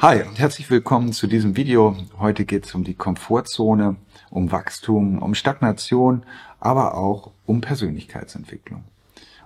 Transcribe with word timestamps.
Hi 0.00 0.22
und 0.22 0.38
herzlich 0.38 0.70
willkommen 0.70 1.12
zu 1.12 1.26
diesem 1.26 1.56
Video. 1.56 1.96
Heute 2.20 2.44
geht 2.44 2.66
es 2.66 2.74
um 2.76 2.84
die 2.84 2.94
Komfortzone, 2.94 3.96
um 4.30 4.52
Wachstum, 4.52 5.18
um 5.20 5.34
Stagnation, 5.34 6.22
aber 6.60 6.94
auch 6.94 7.32
um 7.46 7.60
Persönlichkeitsentwicklung. 7.60 8.84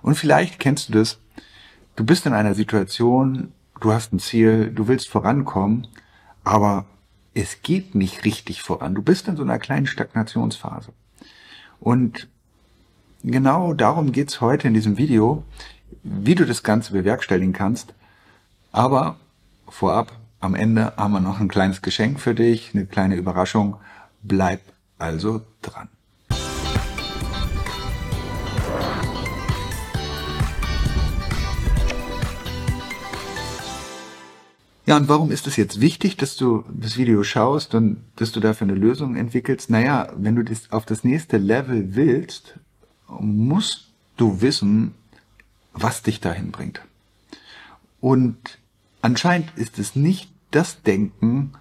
Und 0.03 0.13
vielleicht 0.13 0.59
kennst 0.59 0.89
du 0.89 0.93
das, 0.93 1.17
du 1.95 2.05
bist 2.05 2.27
in 2.27 2.33
einer 2.33 2.53
Situation, 2.53 3.51
du 3.81 3.93
hast 3.93 4.13
ein 4.13 4.19
Ziel, 4.19 4.69
du 4.69 4.87
willst 4.87 5.09
vorankommen, 5.09 5.87
aber 6.43 6.85
es 7.33 7.63
geht 7.63 7.95
nicht 7.95 8.23
richtig 8.23 8.61
voran. 8.61 8.93
Du 8.93 9.01
bist 9.01 9.27
in 9.27 9.35
so 9.35 9.41
einer 9.41 9.57
kleinen 9.57 9.87
Stagnationsphase. 9.87 10.93
Und 11.79 12.27
genau 13.23 13.73
darum 13.73 14.11
geht's 14.11 14.39
heute 14.39 14.67
in 14.67 14.75
diesem 14.75 14.99
Video, 14.99 15.43
wie 16.03 16.35
du 16.35 16.45
das 16.45 16.61
Ganze 16.61 16.93
bewerkstelligen 16.93 17.53
kannst. 17.53 17.95
Aber 18.71 19.17
vorab, 19.67 20.11
am 20.43 20.55
Ende 20.55 20.93
haben 20.97 21.13
wir 21.13 21.21
noch 21.21 21.39
ein 21.39 21.47
kleines 21.47 21.81
Geschenk 21.81 22.19
für 22.19 22.35
dich, 22.35 22.71
eine 22.73 22.85
kleine 22.85 23.15
Überraschung. 23.15 23.77
Bleib 24.23 24.59
also 24.97 25.41
dran. 25.61 25.87
Ja, 34.85 34.97
und 34.97 35.07
warum 35.07 35.31
ist 35.31 35.47
es 35.47 35.55
jetzt 35.55 35.79
wichtig, 35.79 36.17
dass 36.17 36.35
du 36.35 36.65
das 36.67 36.97
Video 36.97 37.23
schaust 37.23 37.73
und 37.73 38.03
dass 38.17 38.33
du 38.33 38.41
dafür 38.41 38.67
eine 38.67 38.75
Lösung 38.75 39.15
entwickelst? 39.15 39.69
Naja, 39.69 40.11
wenn 40.17 40.35
du 40.35 40.43
das 40.43 40.69
auf 40.73 40.85
das 40.85 41.05
nächste 41.05 41.37
Level 41.37 41.95
willst, 41.95 42.59
musst 43.07 43.93
du 44.17 44.41
wissen, 44.41 44.93
was 45.71 46.01
dich 46.01 46.19
dahin 46.19 46.51
bringt. 46.51 46.81
Und 48.01 48.59
anscheinend 49.01 49.57
ist 49.57 49.79
es 49.79 49.95
nicht 49.95 50.32
das 50.55 50.81
Denken, 50.81 51.53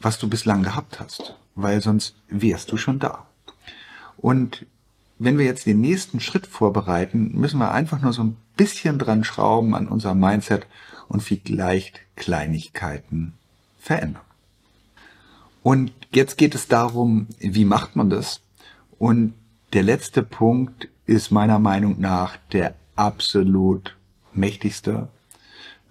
was 0.00 0.18
du 0.18 0.28
bislang 0.28 0.62
gehabt 0.62 1.00
hast, 1.00 1.36
weil 1.54 1.82
sonst 1.82 2.14
wärst 2.28 2.72
du 2.72 2.76
schon 2.76 2.98
da. 2.98 3.26
Und 4.16 4.66
wenn 5.18 5.38
wir 5.38 5.44
jetzt 5.44 5.66
den 5.66 5.80
nächsten 5.80 6.20
Schritt 6.20 6.46
vorbereiten, 6.46 7.32
müssen 7.34 7.58
wir 7.58 7.72
einfach 7.72 8.00
nur 8.00 8.12
so 8.12 8.22
ein 8.22 8.36
bisschen 8.56 8.98
dran 8.98 9.24
schrauben 9.24 9.74
an 9.74 9.88
unserem 9.88 10.20
Mindset 10.20 10.66
und 11.08 11.22
vielleicht 11.22 12.00
Kleinigkeiten 12.16 13.34
verändern. 13.78 14.22
Und 15.62 15.92
jetzt 16.12 16.38
geht 16.38 16.54
es 16.54 16.68
darum, 16.68 17.26
wie 17.38 17.64
macht 17.64 17.96
man 17.96 18.10
das? 18.10 18.40
Und 18.98 19.34
der 19.72 19.82
letzte 19.82 20.22
Punkt 20.22 20.88
ist 21.06 21.30
meiner 21.30 21.58
Meinung 21.58 22.00
nach 22.00 22.36
der 22.52 22.74
absolut 22.96 23.96
mächtigste, 24.32 25.08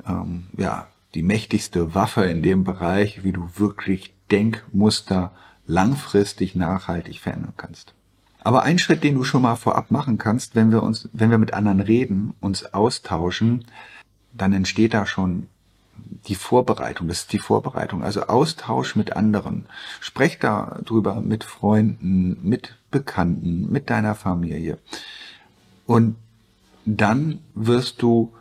ähm, 0.05 0.47
ja, 0.57 0.87
die 1.13 1.23
mächtigste 1.23 1.95
Waffe 1.95 2.25
in 2.25 2.43
dem 2.43 2.63
Bereich, 2.63 3.23
wie 3.23 3.31
du 3.31 3.49
wirklich 3.55 4.13
Denkmuster 4.31 5.31
langfristig 5.65 6.55
nachhaltig 6.55 7.19
verändern 7.19 7.53
kannst. 7.57 7.93
Aber 8.39 8.63
ein 8.63 8.79
Schritt, 8.79 9.03
den 9.03 9.15
du 9.15 9.23
schon 9.23 9.41
mal 9.41 9.55
vorab 9.55 9.91
machen 9.91 10.17
kannst, 10.17 10.55
wenn 10.55 10.71
wir 10.71 10.83
uns, 10.83 11.09
wenn 11.11 11.31
wir 11.31 11.37
mit 11.37 11.53
anderen 11.53 11.81
reden, 11.81 12.33
uns 12.39 12.73
austauschen, 12.73 13.65
dann 14.33 14.53
entsteht 14.53 14.93
da 14.93 15.05
schon 15.05 15.47
die 16.27 16.35
Vorbereitung. 16.35 17.07
Das 17.07 17.21
ist 17.21 17.33
die 17.33 17.39
Vorbereitung. 17.39 18.03
Also 18.03 18.23
Austausch 18.27 18.95
mit 18.95 19.15
anderen. 19.15 19.65
Sprech 19.99 20.39
darüber 20.39 21.21
mit 21.21 21.43
Freunden, 21.43 22.37
mit 22.47 22.77
Bekannten, 22.91 23.71
mit 23.71 23.89
deiner 23.89 24.15
Familie. 24.15 24.77
Und 25.85 26.15
dann 26.85 27.39
wirst 27.53 28.01
du 28.01 28.33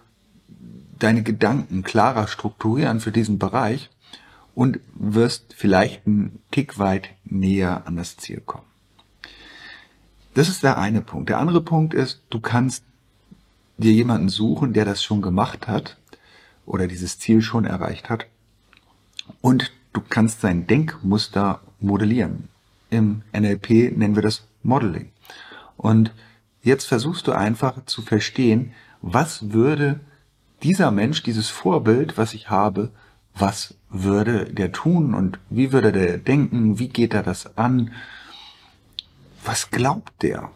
deine 0.99 1.23
Gedanken 1.23 1.83
klarer 1.83 2.27
strukturieren 2.27 3.01
für 3.01 3.13
diesen 3.13 3.39
Bereich 3.39 3.91
und 4.55 4.81
wirst 4.95 5.55
vielleicht 5.57 6.07
einen 6.07 6.41
Tick 6.51 6.79
weit 6.79 7.11
näher 7.25 7.83
an 7.87 7.97
das 7.97 8.17
Ziel 8.17 8.41
kommen. 8.41 8.65
Das 10.35 10.49
ist 10.49 10.63
der 10.63 10.79
eine 10.79 11.01
Punkt. 11.01 11.29
Der 11.29 11.39
andere 11.39 11.61
Punkt 11.61 11.95
ist, 11.95 12.23
du 12.31 12.41
kannst 12.41 12.85
dir 13.79 13.93
jemanden 13.93 14.29
suchen, 14.29 14.73
der 14.73 14.85
das 14.85 15.03
schon 15.03 15.23
gemacht 15.23 15.69
hat 15.69 15.97
oder 16.65 16.87
dieses 16.87 17.19
Ziel 17.19 17.43
schon 17.43 17.65
erreicht 17.65 18.11
hat 18.11 18.27
und 19.41 19.73
du 19.93 20.01
kannst 20.09 20.41
sein 20.41 20.67
Denkmuster 20.67 21.61
modellieren. 21.81 22.49
Im 22.91 23.23
NLP 23.33 23.97
nennen 23.97 24.15
wir 24.15 24.23
das 24.23 24.47
Modeling. 24.63 25.11
Und 25.77 26.13
jetzt 26.63 26.87
versuchst 26.87 27.27
du 27.27 27.33
einfach 27.33 27.85
zu 27.87 28.03
verstehen, 28.03 28.73
was 29.03 29.53
würde 29.53 30.01
dieser 30.63 30.91
Mensch, 30.91 31.23
dieses 31.23 31.49
Vorbild, 31.49 32.17
was 32.19 32.35
ich 32.35 32.51
habe, 32.51 32.91
was 33.35 33.75
würde 33.91 34.47
der 34.47 34.73
tun 34.73 35.15
und 35.15 35.39
wie 35.51 35.73
würde 35.73 35.93
der 35.93 36.19
denken, 36.19 36.79
wie 36.79 36.89
geht 36.89 37.15
er 37.15 37.23
das 37.23 37.57
an, 37.57 37.93
was 39.45 39.71
glaubt 39.71 40.23
der? 40.23 40.51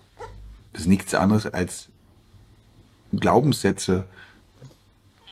Das 0.72 0.82
ist 0.82 0.88
nichts 0.88 1.14
anderes 1.14 1.46
als 1.46 1.88
Glaubenssätze 3.12 4.04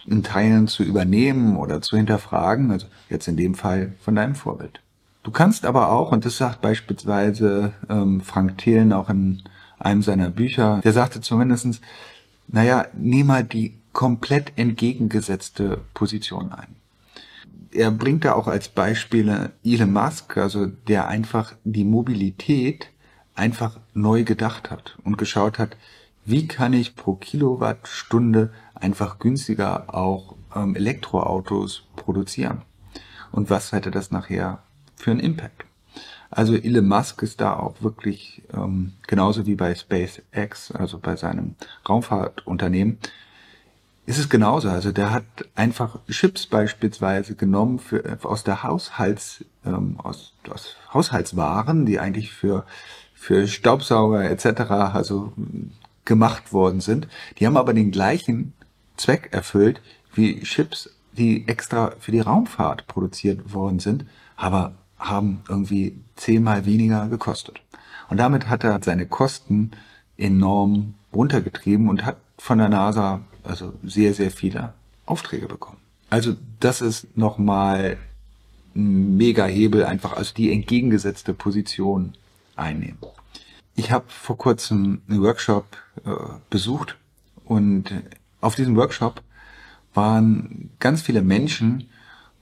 in 0.06 0.22
Teilen 0.22 0.68
zu 0.68 0.82
übernehmen 0.82 1.56
oder 1.56 1.82
zu 1.82 1.96
hinterfragen, 1.96 2.70
also 2.70 2.86
jetzt 3.08 3.28
in 3.28 3.36
dem 3.36 3.54
Fall 3.54 3.92
von 4.00 4.14
deinem 4.14 4.34
Vorbild. 4.34 4.80
Du 5.22 5.30
kannst 5.30 5.66
aber 5.66 5.90
auch, 5.90 6.12
und 6.12 6.24
das 6.24 6.38
sagt 6.38 6.62
beispielsweise 6.62 7.72
ähm, 7.90 8.20
Frank 8.20 8.58
Thelen 8.58 8.92
auch 8.92 9.10
in 9.10 9.42
einem 9.78 10.02
seiner 10.02 10.30
Bücher, 10.30 10.80
der 10.82 10.92
sagte 10.92 11.20
zumindestens, 11.20 11.80
naja, 12.46 12.86
nimm 12.94 13.26
mal 13.26 13.44
die 13.44 13.77
komplett 13.92 14.52
entgegengesetzte 14.56 15.80
Position 15.94 16.52
ein. 16.52 16.76
Er 17.70 17.90
bringt 17.90 18.24
da 18.24 18.34
auch 18.34 18.48
als 18.48 18.68
Beispiele 18.68 19.52
Elon 19.64 19.92
Musk, 19.92 20.36
also 20.36 20.66
der 20.66 21.08
einfach 21.08 21.54
die 21.64 21.84
Mobilität 21.84 22.90
einfach 23.34 23.78
neu 23.94 24.24
gedacht 24.24 24.70
hat 24.70 24.98
und 25.04 25.18
geschaut 25.18 25.58
hat, 25.58 25.76
wie 26.24 26.46
kann 26.46 26.72
ich 26.72 26.96
pro 26.96 27.14
Kilowattstunde 27.14 28.52
einfach 28.74 29.18
günstiger 29.18 29.94
auch 29.94 30.36
ähm, 30.54 30.76
Elektroautos 30.76 31.84
produzieren? 31.96 32.62
Und 33.32 33.50
was 33.50 33.72
hätte 33.72 33.90
das 33.90 34.10
nachher 34.10 34.62
für 34.96 35.10
einen 35.10 35.20
Impact? 35.20 35.64
Also 36.30 36.54
Elon 36.54 36.86
Musk 36.86 37.22
ist 37.22 37.40
da 37.40 37.54
auch 37.54 37.80
wirklich 37.80 38.42
ähm, 38.52 38.92
genauso 39.06 39.46
wie 39.46 39.54
bei 39.54 39.74
SpaceX, 39.74 40.72
also 40.72 40.98
bei 40.98 41.16
seinem 41.16 41.54
Raumfahrtunternehmen, 41.88 42.98
ist 44.08 44.18
es 44.18 44.28
genauso. 44.28 44.70
Also 44.70 44.90
der 44.90 45.12
hat 45.12 45.24
einfach 45.54 45.98
Chips 46.08 46.46
beispielsweise 46.46 47.34
genommen 47.34 47.78
für, 47.78 48.18
aus 48.22 48.42
der 48.42 48.62
Haushalts, 48.62 49.44
ähm, 49.66 50.00
aus, 50.00 50.32
aus 50.50 50.76
Haushaltswaren, 50.92 51.84
die 51.84 52.00
eigentlich 52.00 52.32
für 52.32 52.64
für 53.18 53.48
Staubsauger 53.48 54.30
etc. 54.30 54.70
also 54.70 55.32
gemacht 56.04 56.52
worden 56.52 56.80
sind. 56.80 57.08
Die 57.38 57.46
haben 57.46 57.56
aber 57.56 57.74
den 57.74 57.90
gleichen 57.90 58.54
Zweck 58.96 59.28
erfüllt 59.32 59.82
wie 60.14 60.40
Chips, 60.42 60.90
die 61.12 61.46
extra 61.48 61.92
für 61.98 62.12
die 62.12 62.20
Raumfahrt 62.20 62.86
produziert 62.86 63.52
worden 63.52 63.80
sind, 63.80 64.06
aber 64.36 64.72
haben 64.98 65.42
irgendwie 65.48 65.98
zehnmal 66.16 66.64
weniger 66.64 67.08
gekostet. 67.08 67.60
Und 68.08 68.18
damit 68.18 68.48
hat 68.48 68.64
er 68.64 68.80
seine 68.82 69.06
Kosten 69.06 69.72
enorm 70.16 70.94
runtergetrieben 71.12 71.88
und 71.88 72.06
hat 72.06 72.16
von 72.38 72.58
der 72.58 72.68
NASA 72.68 73.20
also 73.48 73.74
sehr, 73.82 74.14
sehr 74.14 74.30
viele 74.30 74.74
Aufträge 75.06 75.46
bekommen. 75.46 75.78
Also 76.10 76.36
das 76.60 76.80
ist 76.80 77.16
nochmal 77.16 77.98
ein 78.74 79.16
mega 79.16 79.46
Hebel, 79.46 79.84
einfach 79.84 80.14
also 80.14 80.34
die 80.34 80.52
entgegengesetzte 80.52 81.34
Position 81.34 82.14
einnehmen. 82.56 82.98
Ich 83.74 83.92
habe 83.92 84.06
vor 84.08 84.38
kurzem 84.38 85.02
einen 85.08 85.22
Workshop 85.22 85.76
äh, 86.04 86.10
besucht 86.50 86.96
und 87.44 87.92
auf 88.40 88.54
diesem 88.54 88.76
Workshop 88.76 89.22
waren 89.94 90.70
ganz 90.78 91.02
viele 91.02 91.22
Menschen, 91.22 91.88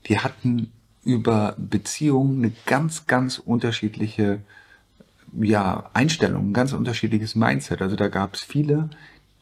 die 0.06 0.18
hatten 0.18 0.72
über 1.04 1.54
Beziehungen 1.58 2.44
eine 2.44 2.52
ganz, 2.66 3.06
ganz 3.06 3.38
unterschiedliche 3.38 4.40
ja, 5.40 5.90
Einstellung, 5.92 6.50
ein 6.50 6.52
ganz 6.52 6.72
unterschiedliches 6.72 7.34
Mindset. 7.34 7.82
Also 7.82 7.96
da 7.96 8.08
gab 8.08 8.34
es 8.34 8.42
viele, 8.42 8.90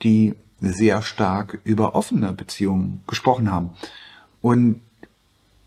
die 0.02 0.34
sehr 0.72 1.02
stark 1.02 1.60
über 1.64 1.94
offene 1.94 2.32
Beziehungen 2.32 3.02
gesprochen 3.06 3.50
haben. 3.50 3.70
Und 4.40 4.80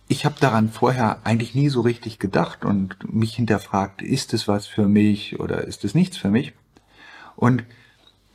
ich 0.07 0.25
habe 0.25 0.35
daran 0.39 0.69
vorher 0.69 1.19
eigentlich 1.25 1.53
nie 1.53 1.69
so 1.69 1.81
richtig 1.81 2.19
gedacht 2.19 2.63
und 2.63 3.13
mich 3.13 3.35
hinterfragt, 3.35 4.01
ist 4.01 4.33
es 4.33 4.47
was 4.47 4.65
für 4.65 4.87
mich 4.87 5.39
oder 5.39 5.65
ist 5.65 5.83
es 5.83 5.95
nichts 5.95 6.17
für 6.17 6.29
mich? 6.29 6.53
Und 7.35 7.63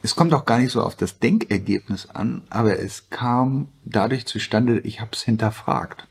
es 0.02 0.16
kommt 0.16 0.34
auch 0.34 0.44
gar 0.44 0.58
nicht 0.58 0.72
so 0.72 0.82
auf 0.82 0.96
das 0.96 1.18
Denkergebnis 1.18 2.10
an, 2.10 2.42
aber 2.50 2.78
es 2.78 3.08
kam 3.08 3.68
dadurch 3.84 4.26
zustande, 4.26 4.80
ich 4.80 5.00
habe 5.00 5.12
es 5.12 5.22
hinterfragt. 5.22 6.06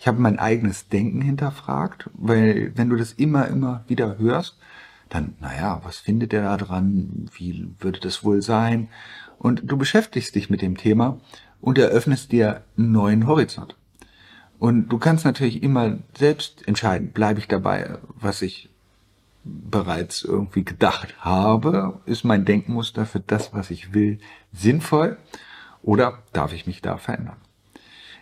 Ich 0.00 0.08
habe 0.08 0.20
mein 0.20 0.38
eigenes 0.38 0.88
Denken 0.88 1.20
hinterfragt, 1.20 2.10
weil 2.14 2.72
wenn 2.74 2.90
du 2.90 2.96
das 2.96 3.12
immer, 3.12 3.46
immer 3.48 3.84
wieder 3.86 4.18
hörst, 4.18 4.56
dann, 5.08 5.34
naja, 5.40 5.80
was 5.84 5.98
findet 5.98 6.32
er 6.32 6.42
da 6.42 6.56
dran? 6.56 7.28
Wie 7.34 7.68
würde 7.78 8.00
das 8.00 8.24
wohl 8.24 8.42
sein? 8.42 8.88
Und 9.38 9.62
du 9.64 9.76
beschäftigst 9.76 10.34
dich 10.34 10.50
mit 10.50 10.62
dem 10.62 10.76
Thema 10.76 11.20
und 11.60 11.78
eröffnest 11.78 12.32
dir 12.32 12.62
einen 12.76 12.92
neuen 12.92 13.26
Horizont. 13.26 13.76
Und 14.58 14.88
du 14.88 14.98
kannst 14.98 15.24
natürlich 15.24 15.62
immer 15.62 15.98
selbst 16.16 16.66
entscheiden, 16.66 17.12
bleibe 17.12 17.40
ich 17.40 17.48
dabei, 17.48 17.98
was 18.08 18.42
ich 18.42 18.70
bereits 19.44 20.22
irgendwie 20.22 20.64
gedacht 20.64 21.14
habe, 21.18 22.00
ist 22.06 22.24
mein 22.24 22.44
Denkmuster 22.44 23.04
für 23.04 23.20
das, 23.20 23.52
was 23.52 23.70
ich 23.70 23.92
will, 23.92 24.18
sinnvoll 24.52 25.18
oder 25.82 26.22
darf 26.32 26.52
ich 26.52 26.66
mich 26.66 26.80
da 26.80 26.96
verändern? 26.96 27.36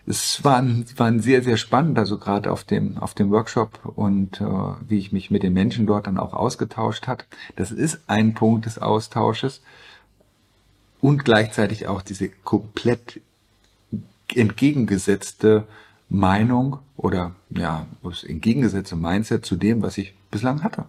Es 0.05 0.43
war, 0.43 0.65
war 0.97 1.19
sehr, 1.21 1.43
sehr 1.43 1.57
spannend, 1.57 1.99
also 1.99 2.19
gerade 2.19 2.51
auf 2.51 2.65
dem, 2.65 2.99
auf 2.99 3.15
dem 3.15 3.31
Workshop 3.31 3.79
und 3.85 4.41
äh, 4.41 4.45
wie 4.89 4.99
ich 4.99 5.13
mich 5.13 5.31
mit 5.31 5.45
den 5.45 5.53
Menschen 5.53 5.87
dort 5.87 6.09
dann 6.09 6.19
auch 6.19 6.35
ausgetauscht 6.35 7.07
hat. 7.07 7.27
Das 7.55 7.71
ist 7.71 8.01
ein 8.09 8.35
Punkt 8.35 8.67
des 8.67 8.79
Austausches 8.79 9.63
und 11.01 11.25
gleichzeitig 11.25 11.87
auch 11.87 12.03
diese 12.03 12.29
komplett 12.29 13.21
entgegengesetzte 14.35 15.65
Meinung 16.09 16.79
oder 16.97 17.35
ja, 17.51 17.87
das 18.03 18.25
entgegengesetzte 18.25 18.97
Mindset 18.97 19.47
zu 19.47 19.57
dem, 19.57 19.83
was 19.83 19.99
ich 19.99 20.15
bislang 20.31 20.63
hatte. 20.63 20.85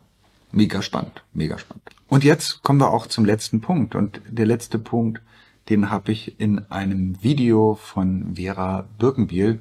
Mega 0.52 0.82
spannend, 0.82 1.24
mega 1.34 1.58
spannend. 1.58 1.84
Und 2.08 2.24
jetzt 2.24 2.62
kommen 2.62 2.80
wir 2.80 2.92
auch 2.92 3.08
zum 3.08 3.26
letzten 3.26 3.62
Punkt. 3.62 3.96
Und 3.96 4.22
der 4.28 4.46
letzte 4.46 4.78
Punkt, 4.78 5.22
den 5.70 5.90
habe 5.90 6.12
ich 6.12 6.40
in 6.40 6.70
einem 6.72 7.22
Video 7.24 7.76
von 7.76 8.36
Vera 8.36 8.86
Birkenbiel, 9.00 9.60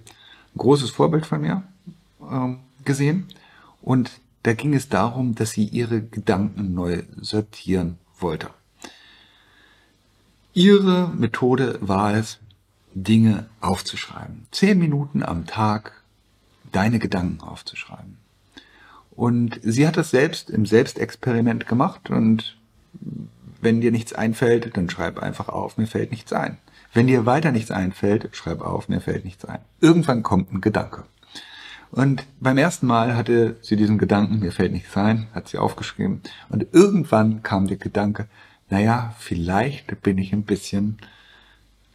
ein 0.54 0.58
großes 0.58 0.90
Vorbild 0.90 1.26
von 1.26 1.40
mir, 1.40 1.62
ähm, 2.31 2.60
gesehen. 2.84 3.26
Und 3.81 4.10
da 4.43 4.54
ging 4.54 4.75
es 4.75 4.88
darum, 4.88 5.34
dass 5.34 5.52
sie 5.52 5.64
ihre 5.64 6.02
Gedanken 6.02 6.75
neu 6.75 7.02
sortieren 7.20 7.99
wollte. 8.19 8.50
Ihre 10.54 11.08
Methode 11.08 11.78
war 11.81 12.14
es, 12.14 12.38
Dinge 12.94 13.46
aufzuschreiben. 13.60 14.46
Zehn 14.50 14.78
Minuten 14.78 15.22
am 15.22 15.46
Tag 15.46 16.02
deine 16.72 16.99
Gedanken 16.99 17.40
aufzuschreiben. 17.40 18.19
Und 19.12 19.60
sie 19.62 19.87
hat 19.87 19.96
das 19.96 20.10
selbst 20.10 20.50
im 20.50 20.66
Selbstexperiment 20.66 21.66
gemacht 21.66 22.10
und 22.10 22.56
wenn 23.62 23.81
dir 23.81 23.93
nichts 23.93 24.12
einfällt, 24.12 24.76
dann 24.76 24.91
schreib 24.91 25.19
einfach 25.19 25.49
auf, 25.49 25.79
mir 25.79 25.87
fällt 25.87 26.11
nichts 26.11 26.32
ein. 26.32 26.59
Wenn 26.93 27.06
dir 27.06 27.25
weiter 27.25 27.53
nichts 27.53 27.70
einfällt, 27.70 28.29
schreib 28.32 28.61
auf, 28.61 28.88
mir 28.88 29.00
fällt 29.00 29.25
nichts 29.25 29.47
ein. 29.47 29.61
Irgendwann 29.81 30.23
kommt 30.23 30.53
ein 30.53 30.61
Gedanke. 30.61 31.05
Und 31.91 32.25
beim 32.41 32.59
ersten 32.59 32.87
Mal 32.87 33.17
hatte 33.17 33.56
sie 33.62 33.76
diesen 33.76 33.99
Gedanken, 33.99 34.41
mir 34.41 34.53
fällt 34.53 34.73
nichts 34.73 34.97
ein, 34.97 35.29
hat 35.35 35.49
sie 35.49 35.59
aufgeschrieben. 35.59 36.23
Und 36.49 36.67
irgendwann 36.73 37.43
kam 37.43 37.67
der 37.67 37.76
Gedanke, 37.76 38.26
naja, 38.69 39.14
vielleicht 39.19 40.03
bin 40.03 40.19
ich 40.19 40.32
ein 40.32 40.44
bisschen 40.44 40.99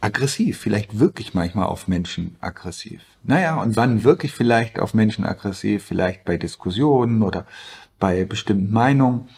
aggressiv, 0.00 0.58
vielleicht 0.58 1.00
wirklich 1.00 1.34
manchmal 1.34 1.66
auf 1.66 1.88
Menschen 1.88 2.36
aggressiv. 2.40 3.02
Naja, 3.24 3.60
und 3.60 3.76
wann 3.76 4.04
wirklich 4.04 4.32
vielleicht 4.32 4.78
auf 4.78 4.94
Menschen 4.94 5.26
aggressiv? 5.26 5.84
Vielleicht 5.84 6.24
bei 6.24 6.36
Diskussionen 6.36 7.22
oder 7.22 7.46
bei 7.98 8.24
bestimmten 8.24 8.72
Meinungen. 8.72 9.28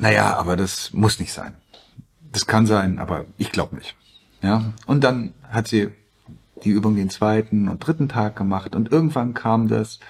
Naja, 0.00 0.36
aber 0.36 0.56
das 0.56 0.92
muss 0.92 1.20
nicht 1.20 1.32
sein. 1.32 1.54
Das 2.32 2.46
kann 2.46 2.66
sein, 2.66 2.98
aber 2.98 3.26
ich 3.36 3.52
glaube 3.52 3.76
nicht. 3.76 3.94
Ja, 4.42 4.72
und 4.86 5.04
dann 5.04 5.34
hat 5.50 5.68
sie 5.68 5.90
die 6.64 6.70
Übung 6.70 6.96
den 6.96 7.10
zweiten 7.10 7.68
und 7.68 7.86
dritten 7.86 8.08
Tag 8.08 8.36
gemacht 8.36 8.74
und 8.74 8.90
irgendwann 8.90 9.34
kam 9.34 9.68
das 9.68 10.00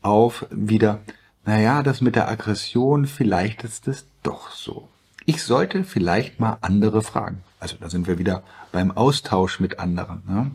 auf 0.00 0.46
wieder, 0.50 1.00
naja, 1.44 1.82
das 1.82 2.00
mit 2.00 2.16
der 2.16 2.28
Aggression, 2.28 3.06
vielleicht 3.06 3.64
ist 3.64 3.86
es 3.88 4.06
doch 4.22 4.50
so. 4.50 4.88
Ich 5.26 5.42
sollte 5.42 5.84
vielleicht 5.84 6.40
mal 6.40 6.56
andere 6.62 7.02
fragen. 7.02 7.42
Also 7.60 7.76
da 7.78 7.90
sind 7.90 8.06
wir 8.06 8.18
wieder 8.18 8.42
beim 8.72 8.90
Austausch 8.90 9.60
mit 9.60 9.78
anderen. 9.78 10.22
Ne? 10.26 10.50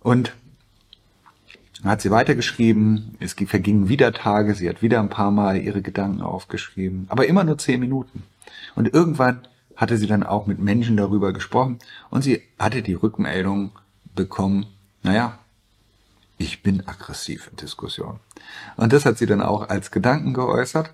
Und 0.00 0.34
dann 1.82 1.90
hat 1.90 2.00
sie 2.00 2.10
weitergeschrieben, 2.10 3.16
es 3.18 3.34
vergingen 3.34 3.88
wieder 3.88 4.12
Tage, 4.12 4.54
sie 4.54 4.68
hat 4.68 4.82
wieder 4.82 5.00
ein 5.00 5.08
paar 5.08 5.32
Mal 5.32 5.58
ihre 5.58 5.82
Gedanken 5.82 6.22
aufgeschrieben, 6.22 7.06
aber 7.08 7.26
immer 7.26 7.42
nur 7.42 7.58
zehn 7.58 7.80
Minuten. 7.80 8.22
Und 8.76 8.94
irgendwann 8.94 9.40
hatte 9.76 9.96
sie 9.96 10.06
dann 10.06 10.22
auch 10.22 10.46
mit 10.46 10.60
Menschen 10.60 10.96
darüber 10.96 11.32
gesprochen 11.32 11.78
und 12.10 12.22
sie 12.22 12.42
hatte 12.58 12.82
die 12.82 12.94
Rückmeldung 12.94 13.72
bekommen, 14.14 14.66
naja, 15.02 15.38
ich 16.38 16.62
bin 16.62 16.86
aggressiv 16.86 17.48
in 17.50 17.56
Diskussionen. 17.56 18.20
Und 18.76 18.92
das 18.92 19.04
hat 19.04 19.18
sie 19.18 19.26
dann 19.26 19.42
auch 19.42 19.68
als 19.68 19.90
Gedanken 19.90 20.34
geäußert 20.34 20.90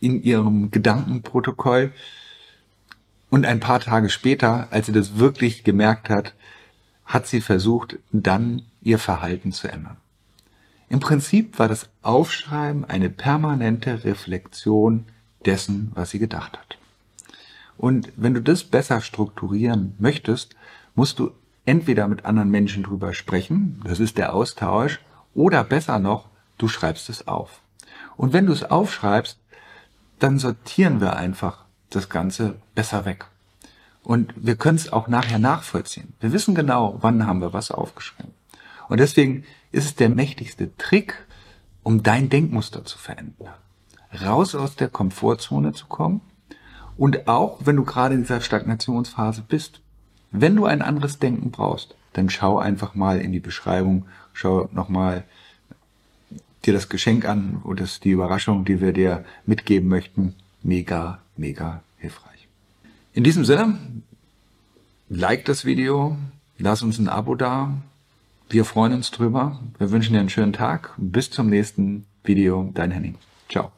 in 0.00 0.22
ihrem 0.22 0.70
Gedankenprotokoll. 0.70 1.92
Und 3.30 3.44
ein 3.46 3.60
paar 3.60 3.80
Tage 3.80 4.08
später, 4.08 4.68
als 4.70 4.86
sie 4.86 4.92
das 4.92 5.18
wirklich 5.18 5.64
gemerkt 5.64 6.10
hat, 6.10 6.34
hat 7.04 7.26
sie 7.26 7.40
versucht, 7.40 7.98
dann 8.12 8.62
ihr 8.82 8.98
Verhalten 8.98 9.52
zu 9.52 9.68
ändern. 9.68 9.96
Im 10.88 11.00
Prinzip 11.00 11.58
war 11.58 11.68
das 11.68 11.88
Aufschreiben 12.02 12.84
eine 12.84 13.10
permanente 13.10 14.04
Reflexion 14.04 15.06
dessen, 15.44 15.90
was 15.94 16.10
sie 16.10 16.18
gedacht 16.18 16.56
hat. 16.58 16.78
Und 17.76 18.12
wenn 18.16 18.34
du 18.34 18.40
das 18.40 18.64
besser 18.64 19.00
strukturieren 19.00 19.94
möchtest, 19.98 20.54
musst 20.94 21.18
du 21.18 21.32
entweder 21.64 22.08
mit 22.08 22.24
anderen 22.24 22.50
Menschen 22.50 22.84
drüber 22.84 23.12
sprechen, 23.12 23.80
das 23.84 24.00
ist 24.00 24.16
der 24.16 24.32
Austausch, 24.32 25.00
oder 25.34 25.64
besser 25.64 25.98
noch, 25.98 26.28
du 26.56 26.68
schreibst 26.68 27.10
es 27.10 27.26
auf. 27.28 27.60
Und 28.16 28.32
wenn 28.32 28.46
du 28.46 28.52
es 28.52 28.64
aufschreibst, 28.64 29.38
dann 30.18 30.38
sortieren 30.38 31.00
wir 31.00 31.16
einfach 31.16 31.64
das 31.90 32.08
Ganze 32.08 32.56
besser 32.74 33.04
weg. 33.04 33.26
Und 34.02 34.32
wir 34.36 34.56
können 34.56 34.78
es 34.78 34.92
auch 34.92 35.08
nachher 35.08 35.38
nachvollziehen. 35.38 36.14
Wir 36.20 36.32
wissen 36.32 36.54
genau, 36.54 36.96
wann 37.02 37.26
haben 37.26 37.40
wir 37.40 37.52
was 37.52 37.70
aufgeschrieben. 37.70 38.32
Und 38.88 39.00
deswegen 39.00 39.44
ist 39.72 39.84
es 39.84 39.94
der 39.94 40.08
mächtigste 40.08 40.76
Trick, 40.76 41.26
um 41.82 42.02
dein 42.02 42.28
Denkmuster 42.28 42.84
zu 42.84 42.98
verändern. 42.98 43.54
Raus 44.24 44.54
aus 44.54 44.76
der 44.76 44.88
Komfortzone 44.88 45.72
zu 45.72 45.86
kommen 45.86 46.20
und 46.96 47.28
auch, 47.28 47.60
wenn 47.64 47.76
du 47.76 47.84
gerade 47.84 48.14
in 48.14 48.22
dieser 48.22 48.40
Stagnationsphase 48.40 49.42
bist, 49.46 49.80
wenn 50.30 50.56
du 50.56 50.64
ein 50.64 50.82
anderes 50.82 51.18
Denken 51.18 51.50
brauchst, 51.50 51.94
dann 52.12 52.30
schau 52.30 52.58
einfach 52.58 52.94
mal 52.94 53.20
in 53.20 53.32
die 53.32 53.40
Beschreibung, 53.40 54.06
schau 54.32 54.68
nochmal 54.72 55.24
dir 56.64 56.72
das 56.72 56.88
Geschenk 56.88 57.26
an 57.26 57.60
oder 57.64 57.86
die 58.02 58.10
Überraschung, 58.10 58.64
die 58.64 58.80
wir 58.80 58.92
dir 58.92 59.24
mitgeben 59.44 59.88
möchten. 59.88 60.34
Mega, 60.62 61.20
mega 61.36 61.82
hilfreich. 61.98 62.48
In 63.12 63.22
diesem 63.22 63.44
Sinne, 63.44 63.78
like 65.08 65.44
das 65.44 65.64
Video, 65.64 66.16
lass 66.58 66.82
uns 66.82 66.98
ein 66.98 67.08
Abo 67.08 67.34
da. 67.34 67.74
Wir 68.48 68.64
freuen 68.64 68.92
uns 68.92 69.10
drüber. 69.10 69.58
Wir 69.78 69.90
wünschen 69.90 70.12
dir 70.12 70.20
einen 70.20 70.28
schönen 70.28 70.52
Tag. 70.52 70.94
Bis 70.98 71.30
zum 71.30 71.48
nächsten 71.48 72.06
Video. 72.22 72.70
Dein 72.74 72.92
Henning. 72.92 73.16
Ciao. 73.48 73.72